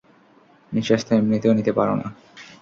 [0.71, 2.07] নিঃশ্বাস তো এমনিতেও নিতে পারো না।